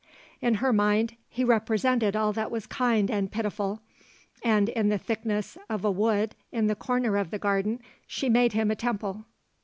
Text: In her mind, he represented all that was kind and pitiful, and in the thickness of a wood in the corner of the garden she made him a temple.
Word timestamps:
In 0.41 0.55
her 0.55 0.73
mind, 0.73 1.15
he 1.29 1.43
represented 1.43 2.15
all 2.15 2.33
that 2.33 2.49
was 2.49 2.65
kind 2.65 3.11
and 3.11 3.31
pitiful, 3.31 3.81
and 4.43 4.67
in 4.69 4.89
the 4.89 4.97
thickness 4.97 5.59
of 5.69 5.85
a 5.85 5.91
wood 5.91 6.33
in 6.51 6.65
the 6.65 6.73
corner 6.75 7.17
of 7.17 7.29
the 7.29 7.37
garden 7.37 7.79
she 8.07 8.27
made 8.27 8.53
him 8.53 8.71
a 8.71 8.75
temple. 8.75 9.25